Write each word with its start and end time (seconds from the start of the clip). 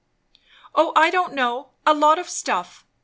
"O 0.73 0.93
I 0.95 1.11
don't 1.11 1.33
know! 1.35 1.69
a 1.85 1.93
lot 1.93 2.17
of 2.17 2.27
stuff. 2.27 2.87